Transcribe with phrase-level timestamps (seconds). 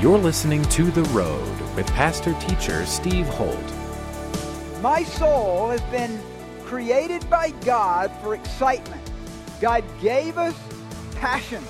[0.00, 3.58] You're listening to The Road with pastor teacher Steve Holt.
[4.80, 6.20] My soul has been
[6.64, 9.10] created by God for excitement.
[9.60, 10.54] God gave us
[11.16, 11.64] passion.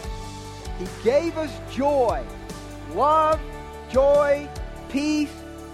[0.79, 2.23] He gave us joy,
[2.93, 3.41] love,
[3.91, 4.47] joy,
[4.91, 5.33] peace,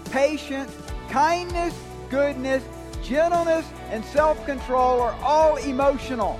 [0.09, 0.73] patience,
[1.09, 1.77] kindness,
[2.09, 2.63] goodness,
[3.03, 6.39] gentleness, and self control are all emotional.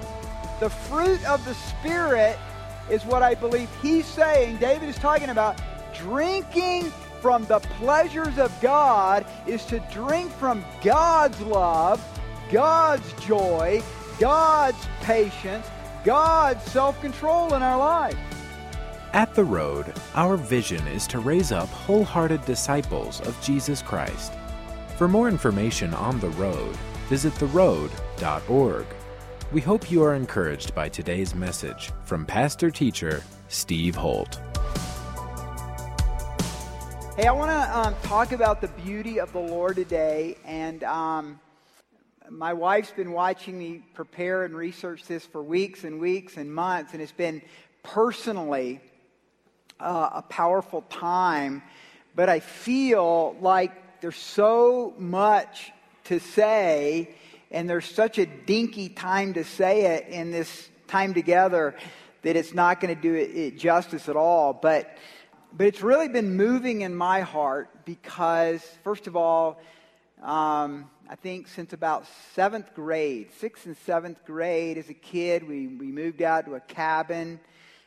[0.62, 2.38] The fruit of the Spirit
[2.90, 4.60] is what I believe he's saying.
[4.60, 5.60] David is talking about
[5.98, 6.92] drinking
[7.22, 12.04] from the pleasures of God is to drink from God's love,
[12.52, 13.82] God's joy,
[14.20, 15.68] God's patience,
[16.04, 18.18] God's self control in our lives.
[19.14, 24.34] At The Road, our vision is to raise up wholehearted disciples of Jesus Christ.
[24.98, 26.76] For more information on The Road,
[27.08, 28.86] visit theroad.org.
[29.52, 34.42] We hope you are encouraged by today's message from pastor teacher Steve Holt.
[37.18, 40.36] Hey, I want to um, talk about the beauty of the Lord today.
[40.44, 41.40] And um,
[42.30, 46.92] my wife's been watching me prepare and research this for weeks and weeks and months,
[46.92, 47.42] and it's been
[47.84, 48.82] personally
[49.80, 51.64] uh, a powerful time.
[52.18, 55.72] But I feel like there's so much
[56.06, 57.16] to say,
[57.50, 61.76] and there's such a dinky time to say it in this time together
[62.24, 64.52] that it's not going to do it, it justice at all.
[64.52, 64.98] But
[65.58, 69.58] but it's really been moving in my heart because, first of all,
[70.22, 75.68] um, I think since about seventh grade, sixth and seventh grade, as a kid, we,
[75.68, 77.40] we moved out to a cabin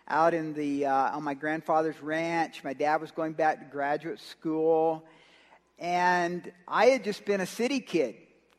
[0.09, 2.65] out in the uh, on my grandfather's ranch.
[2.65, 5.05] My dad was going back to graduate school,
[5.79, 8.15] and I had just been a city kid,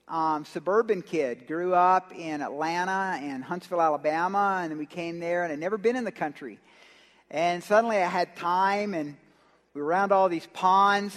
[0.08, 1.48] um, suburban kid.
[1.48, 5.80] Grew up in Atlanta and Huntsville, Alabama, and then we came there, and I'd never
[5.80, 6.60] been in the country.
[7.31, 9.16] And suddenly I had time, and
[9.75, 11.16] we were around all these ponds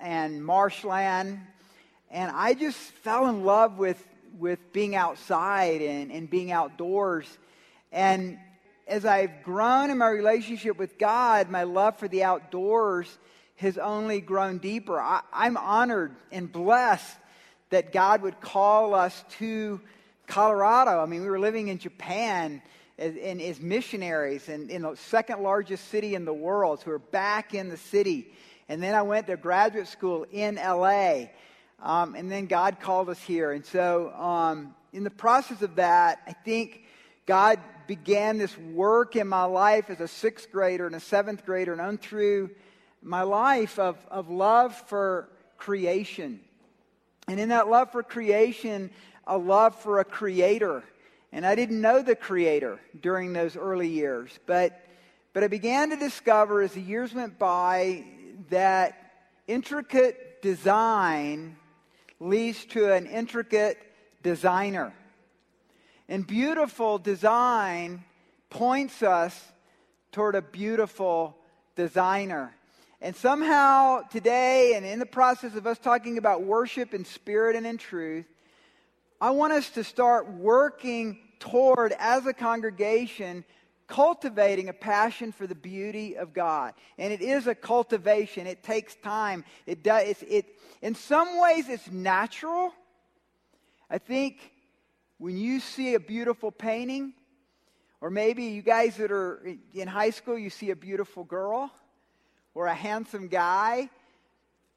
[0.00, 1.40] and marshland.
[2.10, 4.02] And I just fell in love with,
[4.38, 7.26] with being outside and, and being outdoors.
[7.92, 8.38] And
[8.88, 13.18] as I've grown in my relationship with God, my love for the outdoors
[13.56, 14.98] has only grown deeper.
[14.98, 17.16] I, I'm honored and blessed
[17.68, 19.82] that God would call us to
[20.26, 20.98] Colorado.
[21.02, 22.62] I mean, we were living in Japan
[22.98, 26.80] as, and as missionaries in, in the second largest city in the world.
[26.80, 28.32] So we're back in the city.
[28.68, 31.26] And then I went to graduate school in LA.
[31.82, 33.52] Um, and then God called us here.
[33.52, 36.84] And so, um, in the process of that, I think
[37.26, 41.72] God began this work in my life as a sixth grader and a seventh grader
[41.72, 42.50] and on through
[43.02, 45.28] my life of, of love for
[45.58, 46.40] creation.
[47.26, 48.90] And in that love for creation,
[49.26, 50.84] a love for a creator.
[51.34, 54.30] And I didn't know the Creator during those early years.
[54.46, 54.80] But,
[55.32, 58.04] but I began to discover as the years went by
[58.50, 58.96] that
[59.48, 61.56] intricate design
[62.20, 63.78] leads to an intricate
[64.22, 64.94] designer.
[66.08, 68.04] And beautiful design
[68.48, 69.36] points us
[70.12, 71.36] toward a beautiful
[71.74, 72.54] designer.
[73.00, 77.66] And somehow today, and in the process of us talking about worship in spirit and
[77.66, 78.24] in truth,
[79.20, 81.18] I want us to start working
[81.50, 83.44] toward, as a congregation,
[83.86, 86.72] cultivating a passion for the beauty of God.
[86.98, 88.46] And it is a cultivation.
[88.46, 89.44] It takes time.
[89.66, 90.46] It does it's, it
[90.80, 92.72] in some ways it's natural.
[93.90, 94.52] I think
[95.18, 97.12] when you see a beautiful painting,
[98.00, 101.70] or maybe you guys that are in high school, you see a beautiful girl
[102.54, 103.90] or a handsome guy,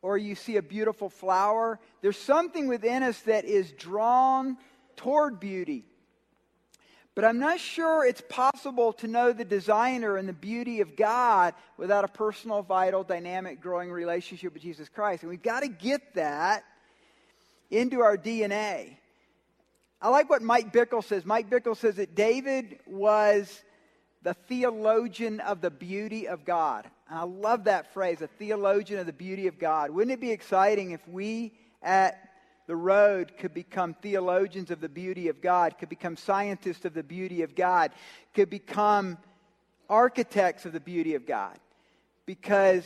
[0.01, 1.79] or you see a beautiful flower.
[2.01, 4.57] There's something within us that is drawn
[4.95, 5.85] toward beauty.
[7.17, 11.55] But I'm not sure it's possible to know the designer and the beauty of God
[11.75, 15.23] without a personal, vital, dynamic, growing relationship with Jesus Christ.
[15.23, 16.63] And we've got to get that
[17.71, 18.97] into our DNA.
[19.99, 21.25] I like what Mike Bickle says.
[21.25, 23.63] Mike Bickle says that David was
[24.21, 26.85] the theologian of the beauty of God.
[27.09, 29.89] And I love that phrase, a theologian of the beauty of God.
[29.89, 32.26] Wouldn't it be exciting if we at
[32.67, 37.03] the road could become theologians of the beauty of God, could become scientists of the
[37.03, 37.91] beauty of God,
[38.33, 39.17] could become
[39.89, 41.57] architects of the beauty of God.
[42.25, 42.83] Because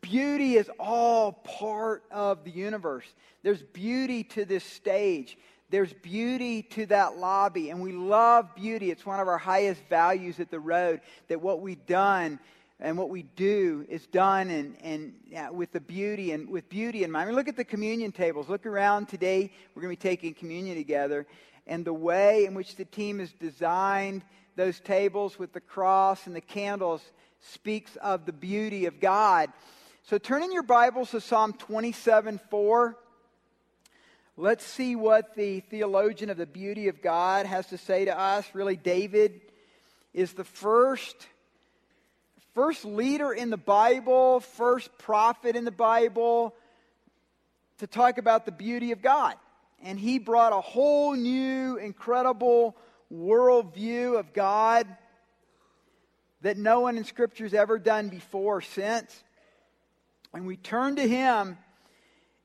[0.00, 3.06] beauty is all part of the universe.
[3.42, 5.36] There's beauty to this stage.
[5.70, 8.92] There's beauty to that lobby, and we love beauty.
[8.92, 12.38] It's one of our highest values at the road that what we've done
[12.84, 17.10] and what we do is done and, and with the beauty and with beauty in
[17.10, 17.22] mind.
[17.22, 18.50] I mean, look at the communion tables.
[18.50, 19.50] Look around today.
[19.74, 21.26] We're going to be taking communion together.
[21.66, 24.22] And the way in which the team has designed
[24.54, 27.00] those tables with the cross and the candles
[27.40, 29.50] speaks of the beauty of God.
[30.02, 32.98] So turn in your Bibles to Psalm 27 4.
[34.36, 38.46] Let's see what the theologian of the beauty of God has to say to us.
[38.52, 39.40] Really, David
[40.12, 41.28] is the first
[42.54, 46.54] first leader in the Bible, first prophet in the Bible
[47.78, 49.34] to talk about the beauty of God.
[49.82, 52.76] And he brought a whole new, incredible
[53.12, 54.86] worldview of God
[56.40, 59.24] that no one in Scripture has ever done before or since.
[60.32, 61.58] And we turn to him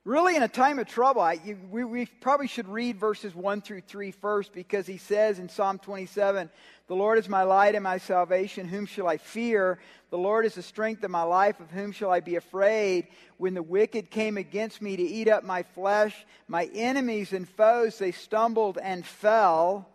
[0.10, 1.22] really in a time of trouble.
[1.22, 5.38] I, you, we, we probably should read verses 1 through 3 first because he says
[5.38, 6.50] in Psalm 27
[6.88, 8.68] The Lord is my light and my salvation.
[8.68, 9.78] Whom shall I fear?
[10.10, 11.60] The Lord is the strength of my life.
[11.60, 13.08] Of whom shall I be afraid?
[13.38, 16.16] When the wicked came against me to eat up my flesh,
[16.48, 19.88] my enemies and foes, they stumbled and fell.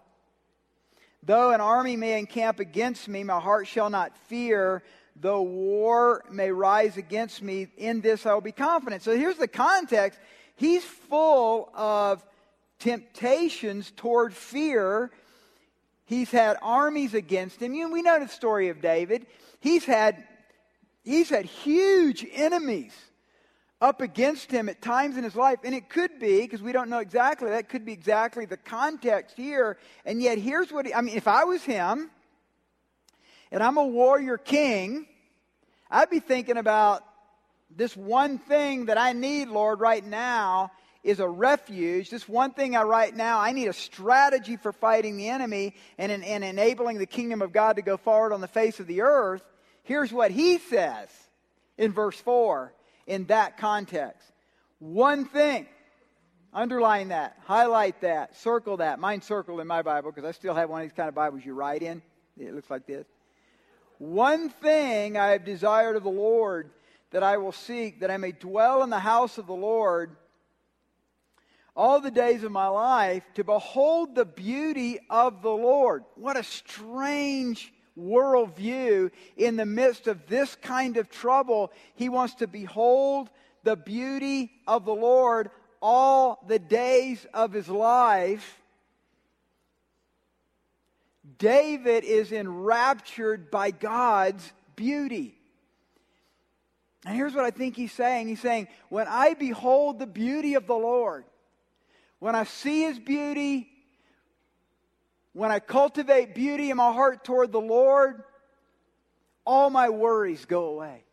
[1.25, 4.84] Though an army may encamp against me, my heart shall not fear
[5.16, 9.02] though war may rise against me, in this I will be confident.
[9.02, 10.19] So here's the context.
[10.56, 12.25] He's full of
[12.78, 15.11] temptations toward fear.
[16.06, 17.75] He's had armies against him.
[17.75, 19.26] You we know the story of David.
[19.61, 20.22] He's had,
[21.02, 22.94] he's had huge enemies
[23.81, 25.58] up against him at times in his life.
[25.64, 29.37] And it could be, because we don't know exactly, that could be exactly the context
[29.37, 29.78] here.
[30.05, 32.11] And yet, here's what he, I mean, if I was him,
[33.54, 35.06] and I'm a warrior king,
[35.88, 37.04] I'd be thinking about
[37.70, 40.72] this one thing that I need, Lord, right now
[41.04, 42.10] is a refuge.
[42.10, 46.10] This one thing I right now, I need a strategy for fighting the enemy and,
[46.10, 49.44] and enabling the kingdom of God to go forward on the face of the earth.
[49.84, 51.08] Here's what he says
[51.78, 52.74] in verse 4
[53.06, 54.32] in that context.
[54.80, 55.68] One thing.
[56.52, 58.98] Underline that, highlight that, circle that.
[58.98, 61.44] Mine circled in my Bible because I still have one of these kind of Bibles
[61.44, 62.02] you write in.
[62.36, 63.06] It looks like this.
[64.04, 66.68] One thing I have desired of the Lord
[67.10, 70.14] that I will seek, that I may dwell in the house of the Lord
[71.74, 76.04] all the days of my life, to behold the beauty of the Lord.
[76.16, 81.72] What a strange worldview in the midst of this kind of trouble.
[81.94, 83.30] He wants to behold
[83.62, 88.60] the beauty of the Lord all the days of his life.
[91.38, 95.38] David is enraptured by God's beauty.
[97.06, 100.67] And here's what I think he's saying He's saying, When I behold the beauty of
[100.67, 101.25] the Lord,
[102.19, 103.69] when I see his beauty,
[105.32, 108.23] when I cultivate beauty in my heart toward the Lord,
[109.44, 111.05] all my worries go away.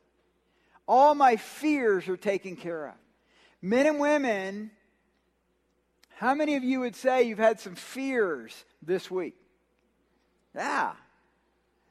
[0.88, 2.96] All my fears are taken care of.
[3.62, 4.72] Men and women,
[6.16, 9.36] how many of you would say you've had some fears this week?
[10.56, 10.94] Yeah.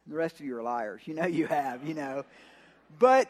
[0.07, 1.03] The rest of you are liars.
[1.05, 2.25] You know you have, you know.
[2.99, 3.29] But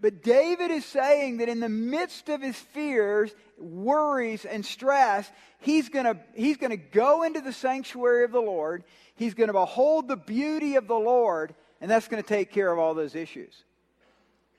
[0.00, 5.30] but David is saying that in the midst of his fears, worries, and stress,
[5.60, 8.84] he's going to he's going to go into the sanctuary of the Lord.
[9.14, 12.72] He's going to behold the beauty of the Lord, and that's going to take care
[12.72, 13.54] of all those issues.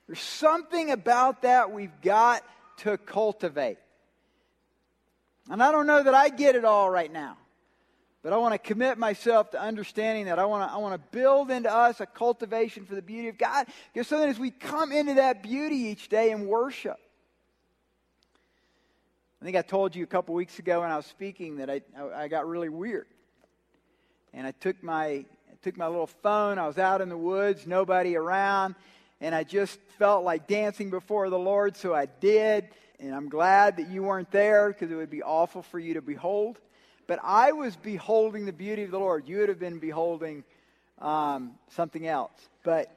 [0.08, 2.44] There's something about that we've got
[2.78, 3.78] to cultivate.
[5.50, 7.38] And I don't know that I get it all right now.
[8.24, 10.38] But I want to commit myself to understanding that.
[10.38, 13.38] I want to, I want to build into us a cultivation for the beauty of
[13.38, 13.66] God.
[13.92, 17.00] Because so that as we come into that beauty each day and worship.
[19.42, 21.82] I think I told you a couple weeks ago when I was speaking that I,
[22.16, 23.08] I got really weird.
[24.34, 25.26] And I took my, I
[25.64, 26.60] took my little phone.
[26.60, 28.76] I was out in the woods, nobody around.
[29.20, 32.70] And I just felt like dancing before the Lord, so I did.
[33.00, 36.04] And I'm glad that you weren't there because it would be awful for you to
[36.04, 36.60] behold.
[37.12, 39.28] But I was beholding the beauty of the Lord.
[39.28, 40.46] You would have been beholding
[40.98, 42.32] um, something else.
[42.64, 42.90] But,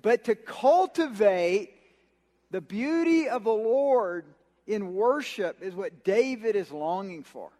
[0.00, 1.74] but to cultivate
[2.50, 4.24] the beauty of the Lord
[4.66, 7.50] in worship is what David is longing for.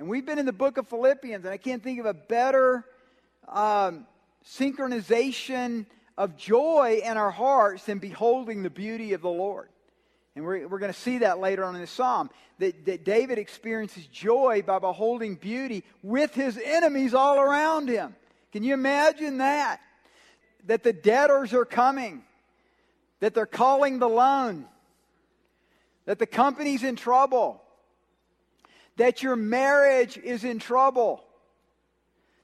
[0.00, 2.84] And we've been in the book of Philippians, and I can't think of a better
[3.46, 4.08] um,
[4.44, 5.86] synchronization
[6.18, 9.68] of joy in our hearts than beholding the beauty of the Lord.
[10.36, 12.30] And we're, we're going to see that later on in the psalm.
[12.58, 18.14] That, that David experiences joy by beholding beauty with his enemies all around him.
[18.52, 19.80] Can you imagine that?
[20.66, 22.22] That the debtors are coming,
[23.20, 24.66] that they're calling the loan,
[26.06, 27.60] that the company's in trouble,
[28.96, 31.24] that your marriage is in trouble,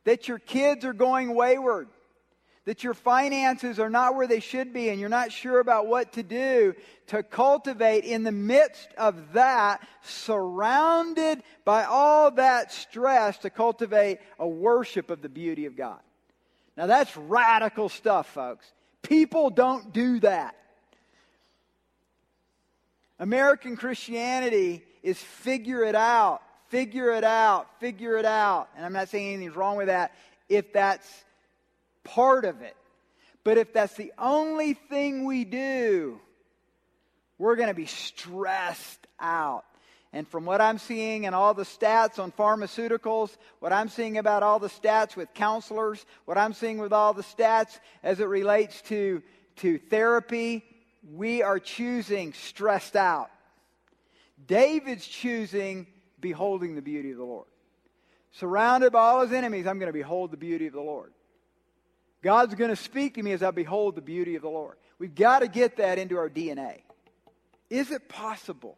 [0.04, 1.88] that your kids are going wayward,
[2.70, 6.12] that your finances are not where they should be and you're not sure about what
[6.12, 6.72] to do,
[7.08, 14.46] to cultivate in the midst of that, surrounded by all that stress, to cultivate a
[14.46, 15.98] worship of the beauty of God.
[16.76, 18.72] Now that's radical stuff, folks.
[19.02, 20.54] People don't do that.
[23.18, 28.68] American Christianity is figure it out, figure it out, figure it out.
[28.76, 30.14] And I'm not saying anything's wrong with that
[30.48, 31.24] if that's
[32.14, 32.76] part of it.
[33.44, 36.20] But if that's the only thing we do,
[37.38, 39.64] we're going to be stressed out.
[40.12, 44.42] And from what I'm seeing and all the stats on pharmaceuticals, what I'm seeing about
[44.42, 48.82] all the stats with counselors, what I'm seeing with all the stats as it relates
[48.82, 49.22] to,
[49.56, 50.64] to therapy,
[51.14, 53.30] we are choosing stressed out.
[54.46, 55.86] David's choosing
[56.20, 57.46] beholding the beauty of the Lord.
[58.32, 61.12] Surrounded by all his enemies, I'm going to behold the beauty of the Lord.
[62.22, 64.76] God's going to speak to me as I behold the beauty of the Lord.
[64.98, 66.82] We've got to get that into our DNA.
[67.70, 68.76] Is it possible?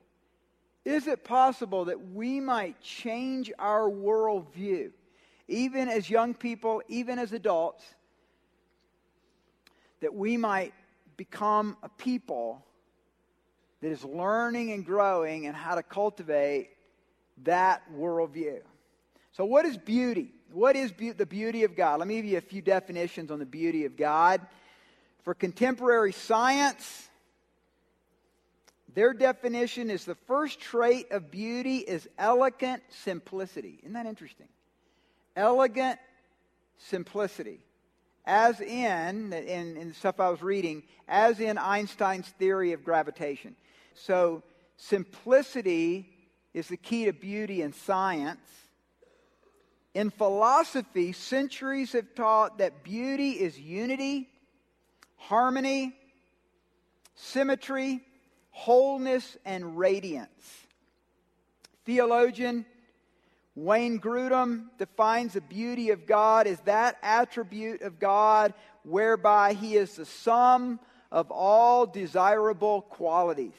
[0.84, 4.90] Is it possible that we might change our worldview,
[5.48, 7.84] even as young people, even as adults,
[10.00, 10.74] that we might
[11.16, 12.64] become a people
[13.80, 16.70] that is learning and growing and how to cultivate
[17.44, 18.60] that worldview?
[19.32, 20.32] So, what is beauty?
[20.52, 21.98] What is be- the beauty of God?
[21.98, 24.40] Let me give you a few definitions on the beauty of God.
[25.22, 27.08] For contemporary science,
[28.94, 33.78] their definition is the first trait of beauty is elegant simplicity.
[33.82, 34.48] Isn't that interesting?
[35.36, 35.98] Elegant
[36.78, 37.60] simplicity.
[38.24, 43.56] As in, in, in the stuff I was reading, as in Einstein's theory of gravitation.
[43.94, 44.42] So,
[44.76, 46.08] simplicity
[46.54, 48.40] is the key to beauty in science.
[49.94, 54.28] In philosophy, centuries have taught that beauty is unity,
[55.16, 55.94] harmony,
[57.14, 58.00] symmetry,
[58.50, 60.66] wholeness, and radiance.
[61.84, 62.64] Theologian
[63.54, 69.96] Wayne Grudem defines the beauty of God as that attribute of God whereby He is
[69.96, 70.80] the sum
[71.10, 73.52] of all desirable qualities.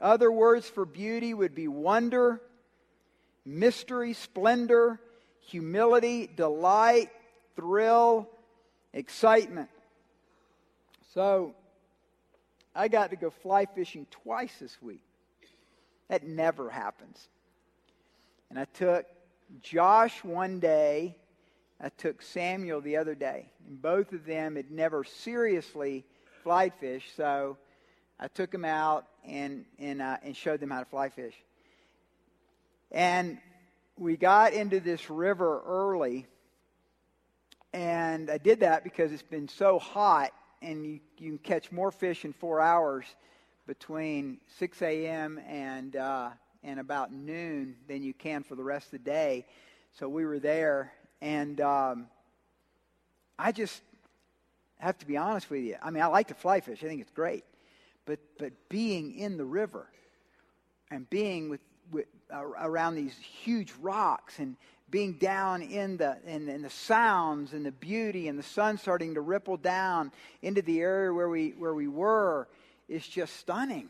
[0.00, 2.40] Other words for beauty would be wonder,
[3.44, 5.00] mystery, splendor,
[5.48, 7.10] humility, delight,
[7.56, 8.28] thrill,
[8.92, 9.70] excitement.
[11.14, 11.54] So,
[12.74, 15.02] I got to go fly fishing twice this week.
[16.08, 17.28] That never happens.
[18.50, 19.06] And I took
[19.60, 21.16] Josh one day,
[21.80, 23.50] I took Samuel the other day.
[23.66, 26.04] And both of them had never seriously
[26.42, 27.56] fly fished, so
[28.20, 31.34] I took them out and, and, uh, and showed them how to fly fish.
[32.90, 33.38] And
[33.98, 36.26] we got into this river early,
[37.72, 40.30] and I did that because it's been so hot,
[40.62, 43.04] and you, you can catch more fish in four hours
[43.66, 45.40] between 6 a.m.
[45.48, 46.30] and uh,
[46.62, 49.46] and about noon than you can for the rest of the day.
[49.98, 52.06] So we were there, and um,
[53.38, 53.82] I just
[54.78, 55.76] have to be honest with you.
[55.82, 57.44] I mean, I like to fly fish; I think it's great,
[58.06, 59.88] but but being in the river
[60.90, 61.60] and being with
[62.32, 64.56] around these huge rocks and
[64.90, 69.14] being down in the, in, in, the sounds and the beauty and the sun starting
[69.14, 72.48] to ripple down into the area where we, where we were
[72.88, 73.88] is just stunning.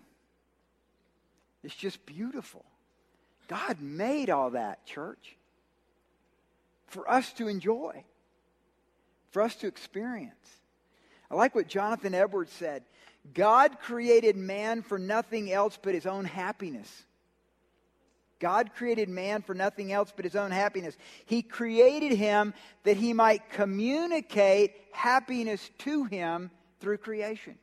[1.63, 2.65] It's just beautiful.
[3.47, 5.37] God made all that, church,
[6.89, 8.05] for us to enjoy,
[9.31, 10.35] for us to experience.
[11.31, 12.83] I like what Jonathan Edwards said
[13.35, 17.05] God created man for nothing else but his own happiness.
[18.41, 20.97] God created man for nothing else but his own happiness.
[21.27, 22.55] He created him
[22.85, 27.57] that he might communicate happiness to him through creation.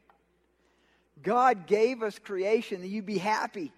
[1.24, 3.72] God gave us creation that you'd be happy,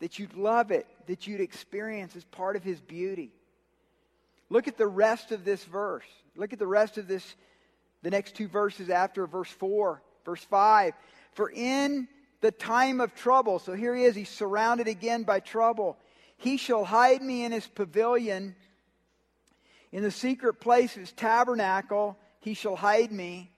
[0.00, 3.30] that you'd love it, that you'd experience as part of his beauty.
[4.50, 6.04] Look at the rest of this verse.
[6.36, 7.36] Look at the rest of this,
[8.02, 10.94] the next two verses after verse 4, verse 5.
[11.32, 12.08] For in
[12.40, 15.96] the time of trouble, so here he is, he's surrounded again by trouble.
[16.38, 18.56] He shall hide me in his pavilion.
[19.92, 23.50] In the secret place of his tabernacle, he shall hide me.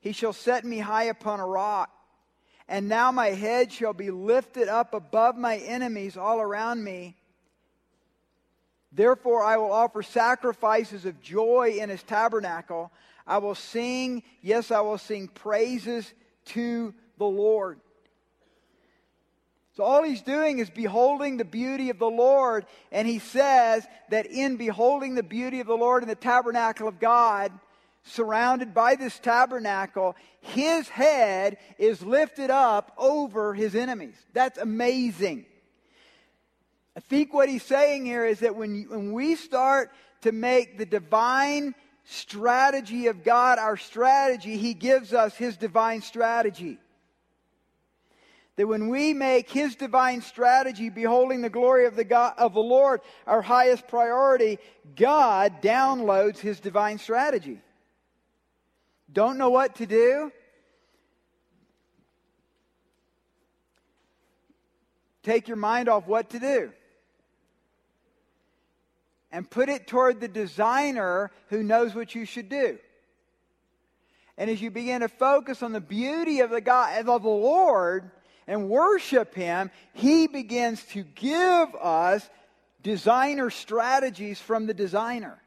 [0.00, 1.90] He shall set me high upon a rock.
[2.66, 7.16] And now my head shall be lifted up above my enemies all around me.
[8.90, 12.90] Therefore, I will offer sacrifices of joy in his tabernacle.
[13.26, 16.10] I will sing, yes, I will sing praises
[16.46, 17.80] to the Lord.
[19.76, 22.64] So all he's doing is beholding the beauty of the Lord.
[22.92, 27.00] And he says that in beholding the beauty of the Lord in the tabernacle of
[27.00, 27.50] God,
[28.04, 34.14] surrounded by this tabernacle, his head is lifted up over his enemies.
[34.32, 35.46] That's amazing.
[36.96, 39.90] I think what he's saying here is that when, when we start
[40.20, 46.78] to make the divine strategy of God our strategy, he gives us his divine strategy.
[48.56, 52.60] That when we make His divine strategy, beholding the glory of the, God, of the
[52.60, 54.58] Lord, our highest priority,
[54.94, 57.60] God downloads His divine strategy.
[59.12, 60.30] Don't know what to do?
[65.22, 66.70] Take your mind off what to do
[69.34, 72.78] and put it toward the designer who knows what you should do.
[74.38, 78.12] And as you begin to focus on the beauty of the God of the Lord,
[78.46, 82.28] and worship Him, He begins to give us
[82.82, 85.40] designer strategies from the designer.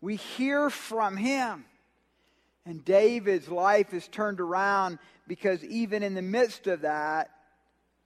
[0.00, 1.64] We hear from Him.
[2.66, 4.98] And David's life is turned around
[5.28, 7.30] because even in the midst of that,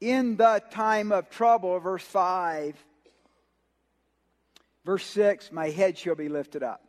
[0.00, 2.74] in the time of trouble, verse 5,
[4.84, 6.82] verse 6, my head shall be lifted up.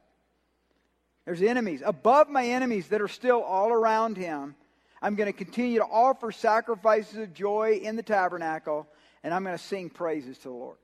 [1.25, 1.82] There's enemies.
[1.86, 4.56] Above my enemies that are still all around him,
[5.01, 8.88] I'm going to continue to offer sacrifices of joy in the tabernacle,
[9.24, 10.77] and I'm going to sing praises to the Lord.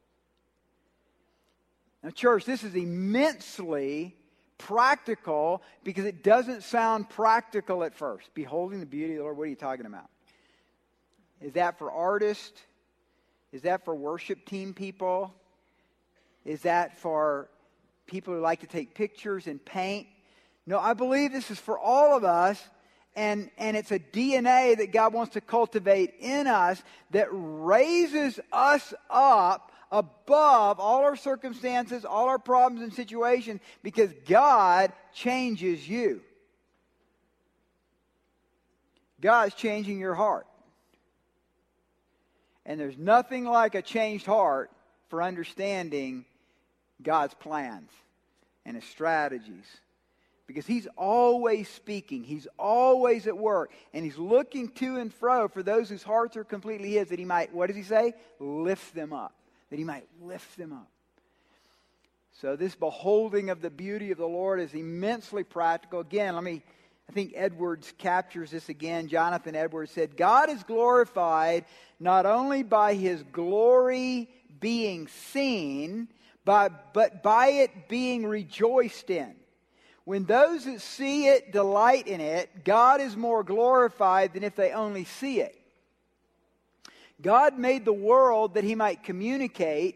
[2.04, 4.16] Now, church, this is immensely
[4.58, 8.34] practical because it doesn't sound practical at first.
[8.34, 10.10] Beholding the beauty of the Lord, what are you talking about?
[11.42, 12.62] Is that for artists?
[13.52, 15.34] Is that for worship team people?
[16.46, 17.50] Is that for
[18.06, 20.08] people who like to take pictures and paint?
[20.68, 22.64] No, I believe this is for all of us
[23.16, 28.94] and, and it's a DNA that God wants to cultivate in us that raises us
[29.10, 36.22] up above all our circumstances, all our problems and situations, because God changes you.
[39.22, 40.46] God's changing your heart.
[42.66, 44.72] And there's nothing like a changed heart
[45.10, 46.26] for understanding
[47.02, 47.92] God's plans
[48.66, 49.66] and his strategies
[50.48, 52.24] because he's always speaking.
[52.24, 53.72] He's always at work.
[53.94, 57.26] And he's looking to and fro for those whose hearts are completely his that he
[57.26, 58.14] might, what does he say?
[58.40, 59.34] Lift them up.
[59.70, 60.88] That he might lift them up.
[62.42, 66.02] So this beholding of the beauty of the Lord is immensely practical.
[66.02, 66.62] Again, let me,
[67.10, 69.08] I think Edwards captures this again.
[69.08, 71.66] Jonathan Edwards said, God is glorified
[72.00, 74.30] not only by his glory
[74.60, 76.10] being seen,
[76.44, 79.34] but, but by it being rejoiced in.
[80.06, 84.72] When those that see it delight in it, God is more glorified than if they
[84.72, 85.60] only see it.
[87.22, 89.96] God made the world that he might communicate,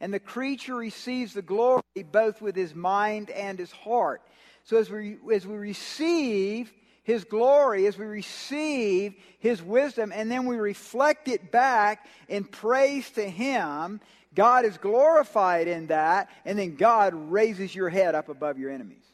[0.00, 1.82] and the creature receives the glory
[2.12, 4.20] both with his mind and his heart.
[4.64, 6.70] So as we, as we receive
[7.02, 13.10] his glory, as we receive his wisdom, and then we reflect it back in praise
[13.12, 14.02] to him,
[14.34, 19.07] God is glorified in that, and then God raises your head up above your enemies.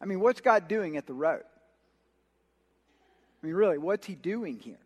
[0.00, 1.42] I mean, what's God doing at the road?
[3.42, 4.78] I mean, really, what's He doing here?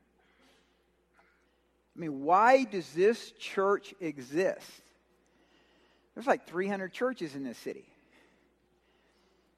[1.96, 4.70] I mean, why does this church exist?
[6.14, 7.84] There's like 300 churches in this city.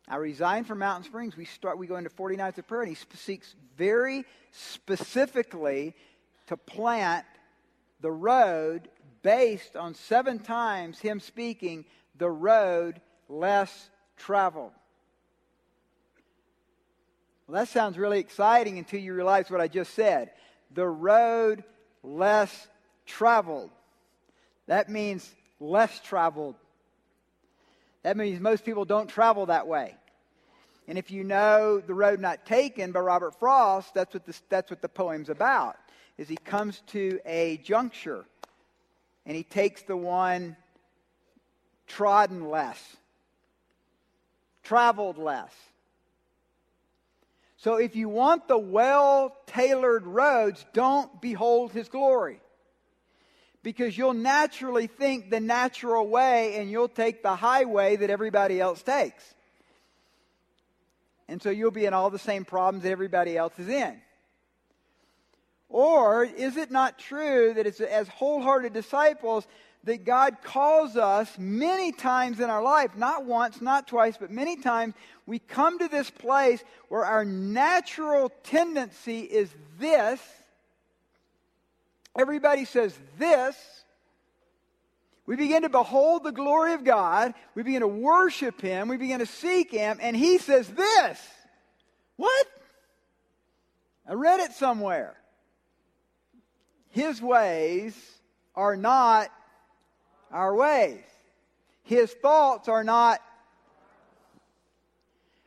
[0.09, 1.37] I resigned from Mountain Springs.
[1.37, 1.79] We start.
[1.79, 5.95] We go into 40 nights of prayer, and he seeks very specifically
[6.49, 7.25] to plant
[8.01, 8.89] the road
[9.23, 11.87] based on seven times him speaking
[12.19, 13.89] the road less
[14.19, 14.73] traveled.
[17.47, 20.31] Well, that sounds really exciting until you realize what I just said.
[20.73, 21.65] The road
[22.03, 22.69] less
[23.07, 23.71] traveled.
[24.67, 25.31] That means
[25.61, 26.55] less traveled.
[28.03, 29.95] That means most people don't travel that way.
[30.87, 34.71] And if you know The Road Not Taken by Robert Frost, that's what, this, that's
[34.71, 35.77] what the poem's about.
[36.19, 38.25] Is he comes to a juncture
[39.27, 40.57] and he takes the one
[41.87, 42.97] trodden less,
[44.63, 45.53] traveled less.
[47.65, 52.39] So if you want the well tailored roads, don't behold his glory.
[53.63, 58.83] Because you'll naturally think the natural way and you'll take the highway that everybody else
[58.83, 59.25] takes.
[61.27, 63.99] And so you'll be in all the same problems that everybody else is in.
[65.71, 69.47] Or is it not true that it's as wholehearted disciples
[69.85, 74.57] that God calls us many times in our life, not once, not twice, but many
[74.57, 74.95] times,
[75.27, 80.21] we come to this place where our natural tendency is this.
[82.17, 83.57] Everybody says this.
[85.27, 87.35] We begin to behold the glory of God.
[87.55, 88.89] We begin to worship Him.
[88.89, 89.99] We begin to seek Him.
[90.01, 91.21] And He says this.
[92.17, 92.47] What?
[94.09, 95.15] I read it somewhere.
[96.91, 97.97] His ways
[98.55, 99.31] are not
[100.31, 101.01] our ways.
[101.83, 103.21] His thoughts are not.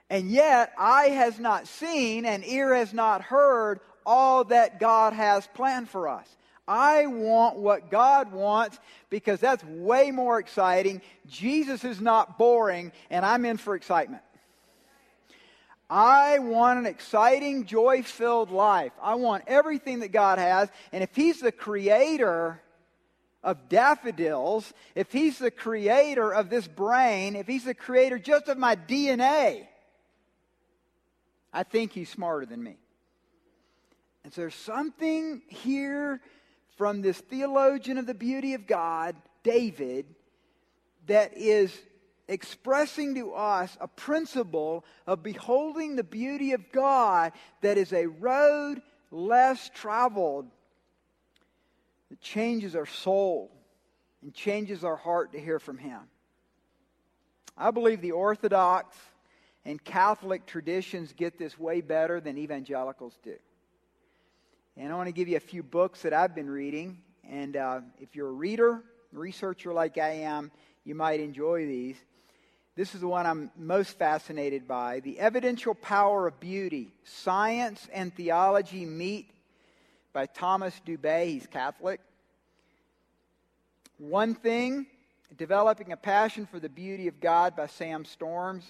[0.10, 5.48] And yet, eye has not seen and ear has not heard all that God has
[5.54, 6.28] planned for us.
[6.68, 8.78] I want what God wants
[9.10, 11.02] because that's way more exciting.
[11.28, 14.22] Jesus is not boring, and I'm in for excitement.
[15.90, 18.92] I want an exciting, joy filled life.
[19.02, 20.70] I want everything that God has.
[20.92, 22.62] And if He's the creator
[23.48, 28.58] of daffodils, if He's the creator of this brain, if He's the creator just of
[28.58, 29.66] my DNA,
[31.54, 32.76] I think He's smarter than me.
[34.26, 36.20] And so there's something here
[36.76, 40.06] from this theologian of the beauty of God, David,
[41.08, 41.74] that is
[42.28, 47.32] expressing to us a principle of beholding the beauty of God
[47.62, 50.48] that is a road less traveled
[52.10, 53.52] that changes our soul
[54.22, 56.00] and changes our heart to hear from Him.
[57.58, 58.96] I believe the Orthodox
[59.66, 63.36] and Catholic traditions get this way better than evangelicals do.
[64.78, 67.00] And I want to give you a few books that I've been reading.
[67.28, 70.52] And uh, if you're a reader, researcher like I am,
[70.86, 71.98] you might enjoy these.
[72.76, 78.14] This is the one I'm most fascinated by The Evidential Power of Beauty Science and
[78.14, 79.32] Theology Meet
[80.18, 81.28] by Thomas Dubay.
[81.28, 82.02] He's Catholic.
[84.00, 84.88] One Thing
[85.38, 88.64] Developing a Passion for the Beauty of God by Sam Storms.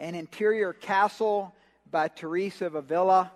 [0.00, 1.54] An Interior Castle
[1.92, 3.30] by Teresa of Avila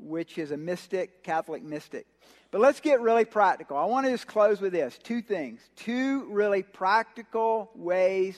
[0.00, 2.08] which is a mystic, Catholic mystic.
[2.50, 3.76] But let's get really practical.
[3.76, 5.60] I want to just close with this two things.
[5.76, 8.36] Two really practical ways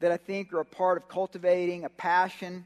[0.00, 2.64] that I think are a part of cultivating a passion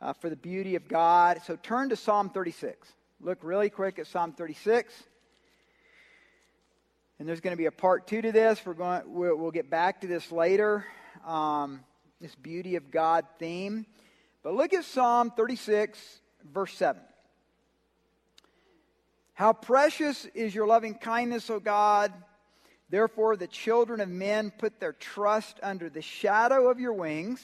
[0.00, 1.42] uh, for the beauty of God.
[1.44, 2.88] So turn to Psalm 36.
[3.24, 4.92] Look really quick at Psalm 36.
[7.18, 8.60] And there's going to be a part two to this.
[8.66, 10.84] We're going, we'll, we'll get back to this later.
[11.26, 11.80] Um,
[12.20, 13.86] this beauty of God theme.
[14.42, 15.98] But look at Psalm 36,
[16.52, 17.00] verse 7.
[19.32, 22.12] How precious is your loving kindness, O God.
[22.90, 27.42] Therefore, the children of men put their trust under the shadow of your wings.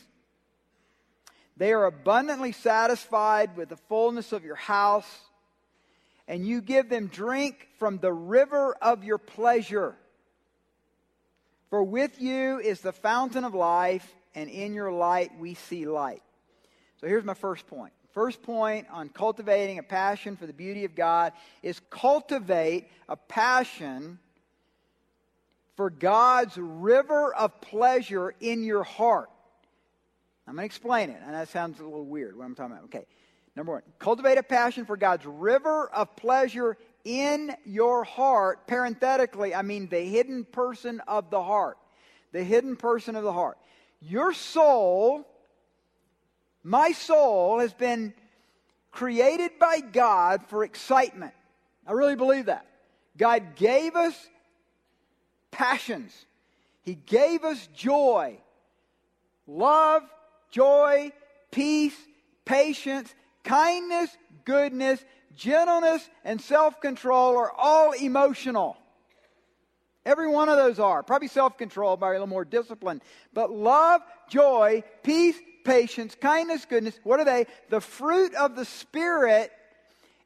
[1.56, 5.08] They are abundantly satisfied with the fullness of your house,
[6.30, 9.96] and you give them drink from the river of your pleasure.
[11.70, 16.22] For with you is the fountain of life, and in your light we see light.
[17.00, 17.92] So here's my first point.
[18.12, 21.32] First point on cultivating a passion for the beauty of God
[21.64, 24.20] is cultivate a passion
[25.74, 29.30] for God's river of pleasure in your heart.
[30.46, 32.84] I'm going to explain it, and that sounds a little weird what I'm talking about.
[32.84, 33.06] Okay.
[33.56, 38.66] Number one, cultivate a passion for God's river of pleasure in your heart.
[38.66, 41.76] Parenthetically, I mean the hidden person of the heart.
[42.32, 43.58] The hidden person of the heart.
[44.00, 45.26] Your soul
[46.62, 48.12] my soul has been
[48.90, 51.32] created by God for excitement.
[51.86, 52.66] I really believe that.
[53.16, 54.14] God gave us
[55.50, 56.12] passions,
[56.82, 58.38] He gave us joy,
[59.46, 60.02] love,
[60.50, 61.12] joy,
[61.50, 61.96] peace,
[62.44, 63.12] patience,
[63.44, 65.04] kindness, goodness,
[65.36, 68.76] gentleness, and self control are all emotional.
[70.04, 71.02] Every one of those are.
[71.02, 73.02] Probably self control, by a little more discipline.
[73.32, 76.98] But love, joy, peace, patience, kindness, goodness.
[77.04, 77.46] What are they?
[77.68, 79.52] The fruit of the Spirit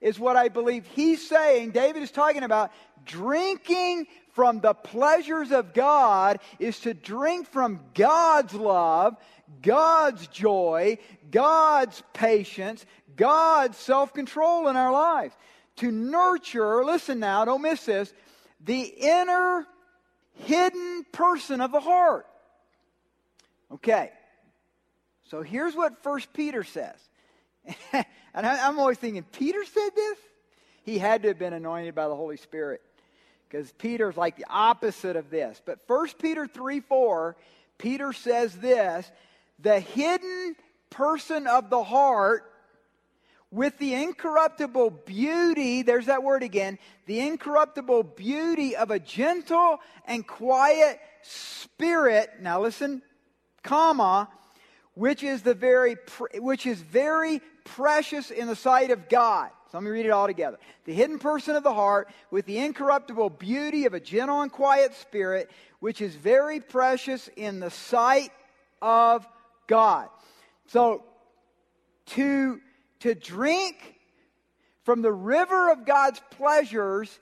[0.01, 1.71] is what I believe he's saying.
[1.71, 2.71] David is talking about
[3.05, 9.17] drinking from the pleasures of God is to drink from God's love,
[9.63, 10.99] God's joy,
[11.31, 12.85] God's patience,
[13.17, 15.35] God's self control in our lives.
[15.77, 18.13] To nurture, listen now, don't miss this,
[18.61, 19.67] the inner
[20.35, 22.27] hidden person of the heart.
[23.73, 24.11] Okay.
[25.31, 26.97] So here's what First Peter says.
[27.93, 28.07] and
[28.47, 30.19] I'm always thinking, Peter said this?
[30.85, 32.83] He had to have been anointed by the Holy Spirit
[33.49, 35.61] because Peter's like the opposite of this.
[35.65, 37.37] But First Peter 3 4,
[37.79, 39.11] Peter says this
[39.59, 40.57] the hidden
[40.91, 42.51] person of the heart
[43.55, 50.27] with the incorruptible beauty, there's that word again, the incorruptible beauty of a gentle and
[50.27, 52.31] quiet spirit.
[52.41, 53.01] Now listen,
[53.63, 54.29] comma,
[54.95, 55.97] which is the very
[56.35, 59.51] which is very precious in the sight of God.
[59.71, 60.59] So let me read it all together.
[60.85, 64.95] The hidden person of the heart with the incorruptible beauty of a gentle and quiet
[64.95, 68.33] spirit, which is very precious in the sight
[68.83, 69.27] of
[69.69, 70.09] God.
[70.67, 71.05] So
[72.07, 72.61] to,
[73.05, 73.97] to drink
[74.85, 77.21] from the river of God's pleasures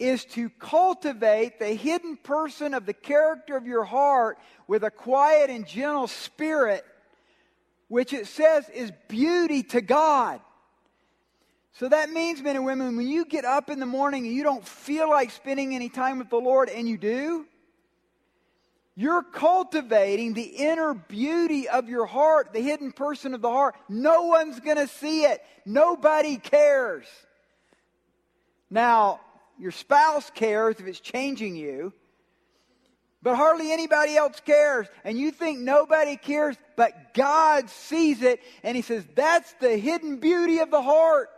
[0.00, 5.48] is to cultivate the hidden person of the character of your heart with a quiet
[5.48, 6.84] and gentle spirit,
[7.86, 10.40] which it says is beauty to God.
[11.74, 14.42] So that means, men and women, when you get up in the morning and you
[14.42, 17.46] don't feel like spending any time with the Lord, and you do,
[19.00, 23.74] you're cultivating the inner beauty of your heart, the hidden person of the heart.
[23.88, 25.42] No one's going to see it.
[25.64, 27.06] Nobody cares.
[28.68, 29.20] Now,
[29.58, 31.94] your spouse cares if it's changing you,
[33.22, 34.86] but hardly anybody else cares.
[35.02, 40.18] And you think nobody cares, but God sees it, and He says, That's the hidden
[40.18, 41.30] beauty of the heart.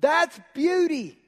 [0.00, 1.18] That's beauty.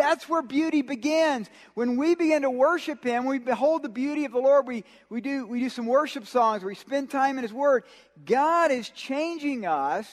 [0.00, 1.50] That's where beauty begins.
[1.74, 4.66] When we begin to worship Him, we behold the beauty of the Lord.
[4.66, 7.84] We, we, do, we do some worship songs, we spend time in His Word.
[8.24, 10.10] God is changing us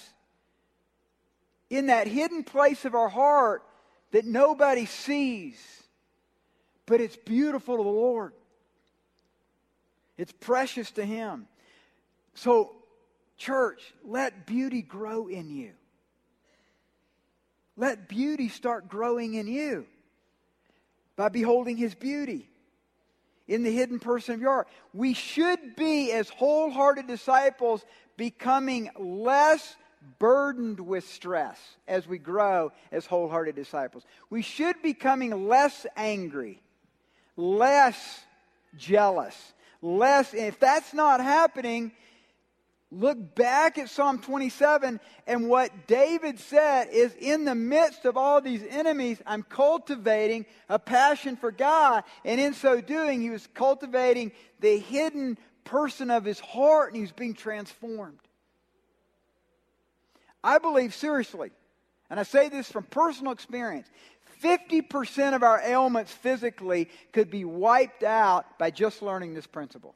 [1.69, 3.63] in that hidden place of our heart
[4.12, 5.58] that nobody sees,
[6.86, 8.34] but it's beautiful to the Lord.
[10.17, 11.47] It's precious to Him.
[12.34, 12.76] So,
[13.38, 15.71] church, let beauty grow in you.
[17.78, 19.86] Let beauty start growing in you
[21.16, 22.50] by beholding His beauty
[23.48, 24.68] in the hidden person of your heart.
[24.94, 27.86] We should be, as wholehearted disciples,
[28.18, 29.76] becoming less
[30.20, 34.04] burdened with stress as we grow as wholehearted disciples.
[34.30, 36.62] We should be becoming less angry,
[37.36, 38.22] less
[38.78, 40.34] jealous, less.
[40.34, 41.92] If that's not happening,
[42.91, 48.39] look back at Psalm 27 and what David said is in the midst of all
[48.39, 52.04] these enemies, I'm cultivating a passion for God.
[52.23, 57.02] And in so doing, he was cultivating the hidden person of his heart and he
[57.02, 58.19] was being transformed.
[60.43, 61.52] I believe seriously,
[62.10, 63.89] and I say this from personal experience
[64.41, 69.95] 50% of our ailments physically could be wiped out by just learning this principle.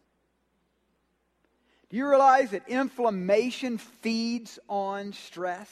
[1.92, 5.70] Do you realize that inflammation feeds on stress?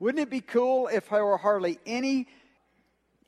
[0.00, 2.26] Wouldn't it be cool if there were hardly any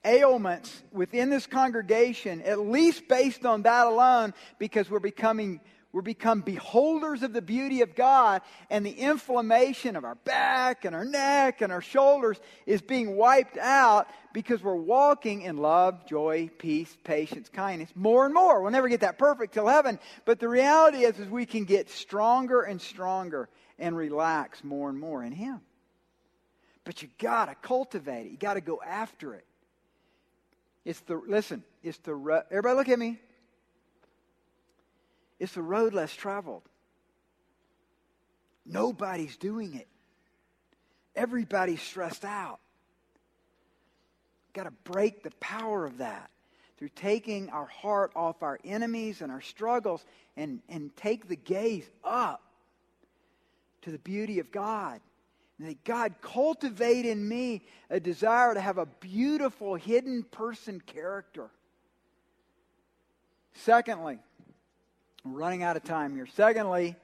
[0.04, 5.60] ailments within this congregation, at least based on that alone, because we're becoming
[5.92, 10.96] we become beholders of the beauty of God, and the inflammation of our back and
[10.96, 16.50] our neck and our shoulders is being wiped out because we're walking in love, joy,
[16.58, 18.62] peace, patience, kindness more and more.
[18.62, 21.90] We'll never get that perfect till heaven, but the reality is, is we can get
[21.90, 25.60] stronger and stronger and relax more and more in Him.
[26.84, 28.30] But you got to cultivate it.
[28.32, 29.44] You got to go after it.
[30.84, 31.62] It's the listen.
[31.82, 33.20] It's the everybody look at me.
[35.42, 36.62] It's the road less traveled.
[38.64, 39.88] Nobody's doing it.
[41.16, 42.60] Everybody's stressed out.
[44.52, 46.30] Got to break the power of that
[46.78, 51.90] through taking our heart off our enemies and our struggles and, and take the gaze
[52.04, 52.40] up
[53.80, 55.00] to the beauty of God.
[55.58, 61.50] And that God cultivate in me a desire to have a beautiful hidden person character.
[63.54, 64.18] Secondly,
[65.24, 66.26] I'm running out of time here.
[66.34, 66.96] Secondly,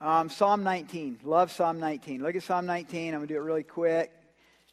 [0.00, 1.18] um, Psalm 19.
[1.24, 2.22] Love Psalm 19.
[2.22, 3.08] Look at Psalm 19.
[3.08, 4.12] I'm going to do it really quick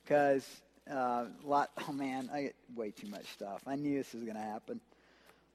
[0.04, 0.46] because,
[0.92, 3.64] uh, lot, oh man, I get way too much stuff.
[3.66, 4.80] I knew this was going to happen.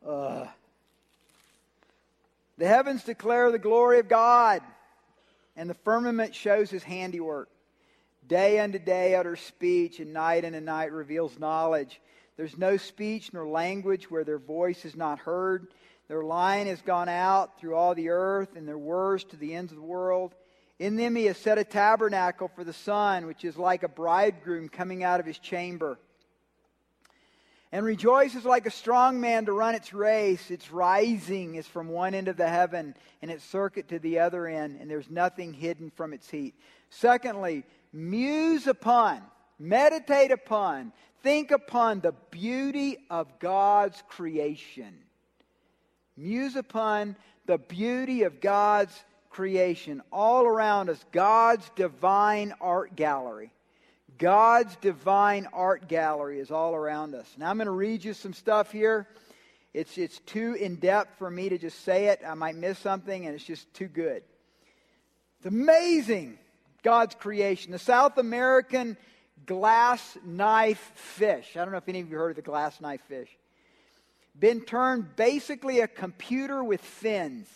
[0.05, 0.47] Uh,
[2.59, 4.61] the heavens declare the glory of God,
[5.57, 7.49] and the firmament shows his handiwork.
[8.27, 12.01] Day unto day utters speech, and night unto night reveals knowledge.
[12.37, 15.69] There's no speech nor language where their voice is not heard.
[16.13, 19.73] Their line has gone out through all the earth, and their words to the ends
[19.73, 20.35] of the world.
[20.79, 24.69] In them he has set a tabernacle for the sun, which is like a bridegroom
[24.69, 25.99] coming out of his chamber.
[27.73, 30.51] And rejoices like a strong man to run its race.
[30.51, 34.47] Its rising is from one end of the heaven, and its circuit to the other
[34.47, 36.55] end, and there's nothing hidden from its heat.
[36.91, 39.23] Secondly, muse upon,
[39.59, 44.99] meditate upon, think upon the beauty of God's creation.
[46.17, 48.93] Muse upon the beauty of God's
[49.31, 53.53] creation all around us, God's divine art gallery.
[54.19, 57.27] God's divine art gallery is all around us.
[57.39, 59.09] Now I'm going to read you some stuff here.
[59.75, 62.21] It's, it's too in depth for me to just say it.
[62.27, 64.23] I might miss something, and it's just too good.
[65.39, 66.39] It's amazing.
[66.83, 67.73] God's creation.
[67.73, 68.99] The South American
[69.47, 71.57] glass knife fish.
[71.57, 73.31] I don't know if any of you heard of the glass knife fish.
[74.39, 77.49] Been turned basically a computer with fins.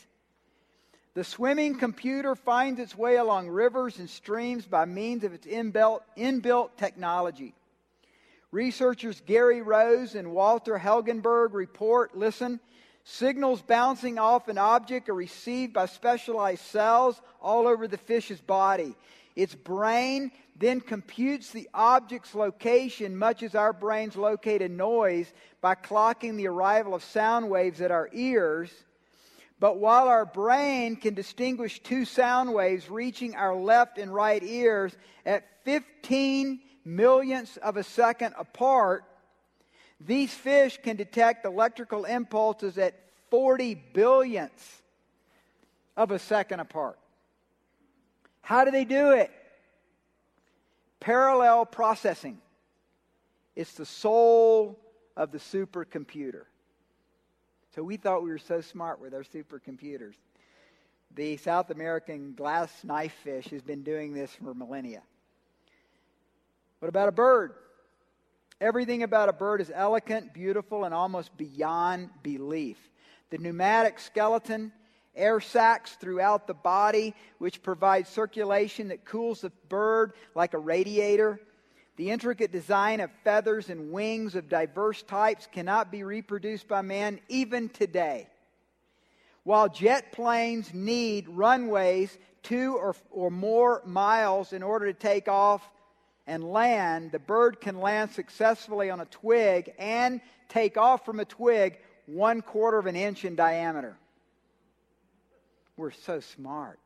[1.15, 6.03] The swimming computer finds its way along rivers and streams by means of its inbuilt,
[6.17, 7.55] inbuilt technology.
[8.53, 12.61] Researchers Gary Rose and Walter Heiligenberg report listen,
[13.05, 18.95] signals bouncing off an object are received by specialized cells all over the fish's body.
[19.35, 25.75] Its brain then computes the object's location, much as our brains locate a noise by
[25.75, 28.71] clocking the arrival of sound waves at our ears.
[29.61, 34.97] But while our brain can distinguish two sound waves reaching our left and right ears
[35.25, 39.05] at 15 millionths of a second apart,
[40.01, 42.95] these fish can detect electrical impulses at
[43.31, 44.83] 40 billionths
[45.97, 46.99] of a second apart.
[48.43, 49.31] How do they do it?
[51.01, 52.39] Parallel processing.
[53.55, 54.79] It's the soul
[55.17, 56.45] of the supercomputer.
[57.75, 60.15] So we thought we were so smart with our supercomputers.
[61.15, 65.03] The South American glass knife fish has been doing this for millennia.
[66.81, 67.55] What about a bird?
[68.61, 72.79] Everything about a bird is elegant, beautiful, and almost beyond belief.
[73.31, 74.73] The pneumatic skeleton,
[75.17, 81.41] air sacs throughout the body, which provide circulation that cools the bird like a radiator.
[81.97, 87.21] The intricate design of feathers and wings of diverse types cannot be reproduced by man
[87.29, 88.29] even today.
[89.45, 95.67] While jet planes need runways two or, or more miles in order to take off
[96.27, 101.25] and land, the bird can land successfully on a twig and take off from a
[101.25, 103.97] twig one quarter of an inch in diameter.
[105.77, 106.79] We're so smart.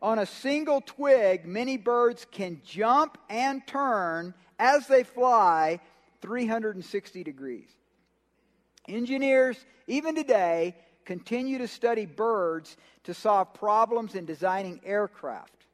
[0.00, 5.80] On a single twig, many birds can jump and turn as they fly
[6.22, 7.68] 360 degrees.
[8.88, 10.74] Engineers, even today,
[11.04, 15.66] continue to study birds to solve problems in designing aircraft.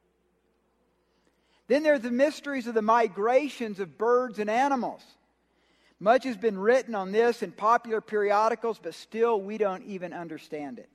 [1.67, 5.03] Then there are the mysteries of the migrations of birds and animals.
[5.99, 10.79] Much has been written on this in popular periodicals, but still we don't even understand
[10.79, 10.89] it.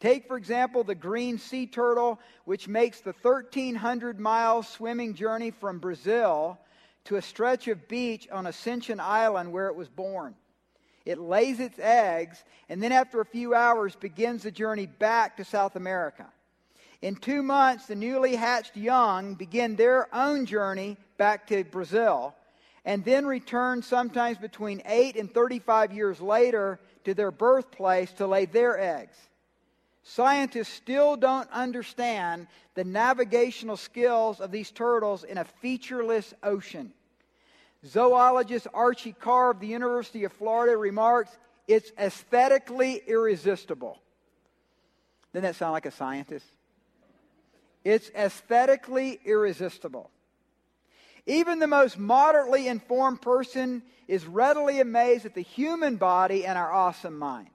[0.00, 5.80] Take, for example, the green sea turtle, which makes the 1,300 mile swimming journey from
[5.80, 6.58] Brazil
[7.04, 10.34] to a stretch of beach on Ascension Island where it was born.
[11.04, 15.44] It lays its eggs, and then after a few hours begins the journey back to
[15.44, 16.26] South America.
[17.00, 22.34] In two months, the newly hatched young begin their own journey back to Brazil
[22.88, 28.46] and then return sometimes between 8 and 35 years later to their birthplace to lay
[28.46, 29.27] their eggs.
[30.08, 36.94] Scientists still don't understand the navigational skills of these turtles in a featureless ocean.
[37.84, 43.98] Zoologist Archie Carr of the University of Florida remarks, it's aesthetically irresistible.
[45.34, 46.46] Doesn't that sound like a scientist?
[47.84, 50.10] It's aesthetically irresistible.
[51.26, 56.72] Even the most moderately informed person is readily amazed at the human body and our
[56.72, 57.50] awesome mind.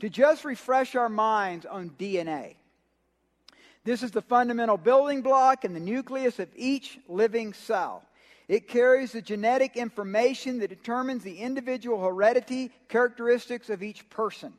[0.00, 2.56] To just refresh our minds on DNA.
[3.84, 8.02] This is the fundamental building block and the nucleus of each living cell.
[8.48, 14.52] It carries the genetic information that determines the individual heredity characteristics of each person.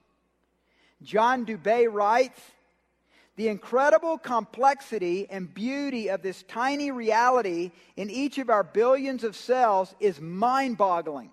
[1.04, 2.39] John Dubay writes
[3.36, 9.36] the incredible complexity and beauty of this tiny reality in each of our billions of
[9.36, 11.30] cells is mind boggling.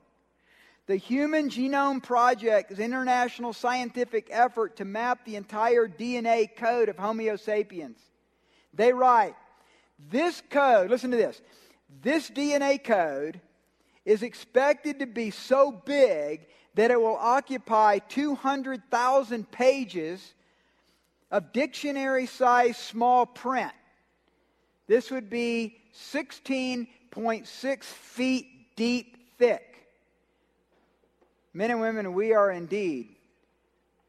[0.87, 6.91] The Human Genome Project is an international scientific effort to map the entire DNA code
[6.91, 7.99] of Homo sapiens.
[8.75, 9.35] They write,
[10.11, 11.41] this code, listen to this,
[12.03, 13.41] this DNA code
[14.05, 20.35] is expected to be so big that it will occupy 200,000 pages
[21.31, 23.73] of dictionary size small print.
[24.87, 29.74] This would be 16.6 feet deep thick.
[31.55, 33.15] Men and women, we are indeed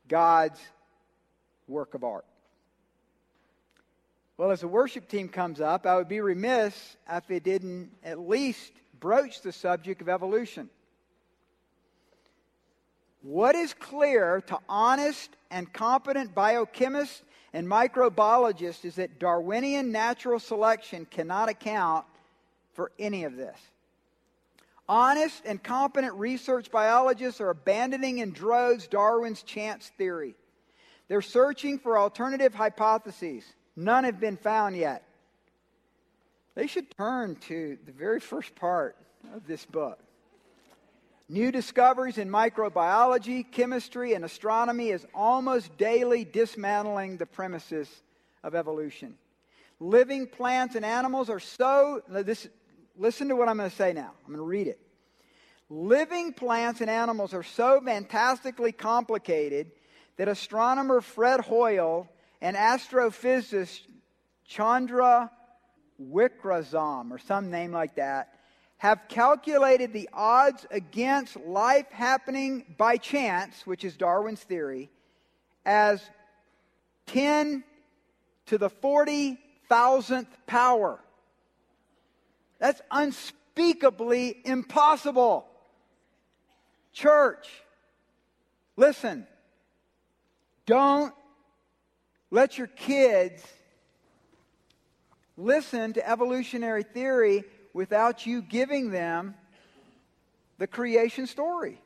[0.08, 0.60] God's
[1.68, 2.26] work of art.
[4.38, 8.20] Well, as the worship team comes up, I would be remiss if it didn't at
[8.20, 10.70] least broach the subject of evolution.
[13.22, 17.22] What is clear to honest and competent biochemists
[17.54, 22.06] and microbiologists is that Darwinian natural selection cannot account
[22.74, 23.58] for any of this.
[24.88, 30.36] Honest and competent research biologists are abandoning in droves Darwin's chance theory.
[31.08, 33.44] They're searching for alternative hypotheses.
[33.76, 35.04] None have been found yet.
[36.54, 38.96] They should turn to the very first part
[39.34, 40.00] of this book.
[41.28, 47.90] New discoveries in microbiology, chemistry, and astronomy is almost daily dismantling the premises
[48.44, 49.16] of evolution.
[49.80, 52.02] Living plants and animals are so.
[52.08, 52.48] This,
[52.98, 54.12] listen to what I'm going to say now.
[54.26, 54.80] I'm going to read it.
[55.70, 59.72] Living plants and animals are so fantastically complicated
[60.18, 62.08] that astronomer Fred Hoyle
[62.42, 63.82] and astrophysicist
[64.46, 65.32] Chandra
[66.02, 68.34] Wickrasam, or some name like that,
[68.78, 74.90] have calculated the odds against life happening by chance, which is Darwin's theory,
[75.66, 76.02] as
[77.08, 77.64] 10
[78.48, 81.00] to the 40,000th power.
[82.60, 85.46] That's unspeakably impossible.
[86.94, 87.48] Church,
[88.78, 89.28] listen,
[90.66, 91.14] don't
[92.32, 93.44] let your kids
[95.38, 97.44] listen to evolutionary theory
[97.74, 99.36] without you giving them
[100.58, 101.82] the creation story.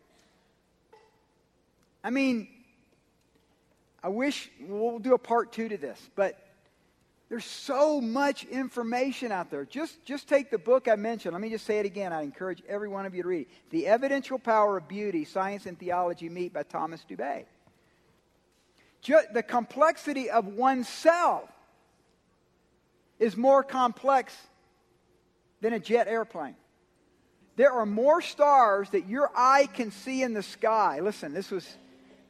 [2.04, 2.48] I mean,
[4.02, 6.40] I wish we'll do a part two to this, but
[7.30, 9.64] there's so much information out there.
[9.64, 11.34] Just, just take the book I mentioned.
[11.34, 12.12] Let me just say it again.
[12.12, 13.48] I encourage every one of you to read it.
[13.70, 17.46] The Evidential Power of Beauty, Science and Theology Meet by Thomas Dubay.
[19.02, 21.50] Just the complexity of oneself
[23.20, 24.36] is more complex
[25.62, 26.56] than a jet airplane.
[27.58, 31.00] There are more stars that your eye can see in the sky.
[31.02, 31.68] Listen, this was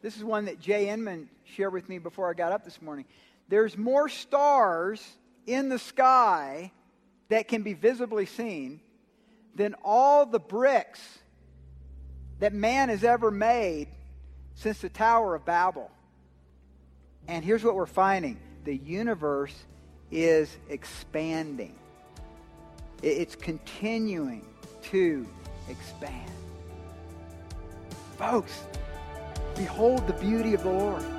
[0.02, 3.06] this is one that Jay Inman shared with me before I got up this morning.
[3.50, 5.06] There's more stars
[5.48, 6.72] in the sky
[7.30, 8.80] that can be visibly seen
[9.56, 11.02] than all the bricks
[12.40, 13.88] that man has ever made
[14.54, 15.90] since the Tower of Babel.
[17.28, 19.56] And here's what we're finding the universe
[20.12, 21.76] is expanding,
[23.02, 24.46] it's continuing
[24.84, 25.28] to
[25.70, 26.32] expand.
[28.18, 28.64] Folks,
[29.56, 31.19] behold the beauty of the Lord.